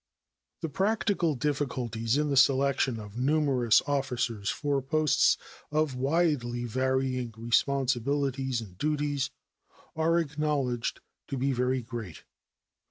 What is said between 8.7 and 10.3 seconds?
duties are